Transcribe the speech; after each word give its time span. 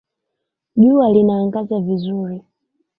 Jua 0.75 1.09
linaangaza 1.13 1.79
vizuri 1.79 2.43